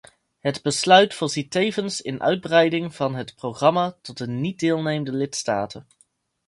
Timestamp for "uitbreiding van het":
2.21-3.35